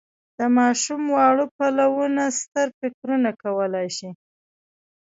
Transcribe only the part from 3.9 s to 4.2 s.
شي.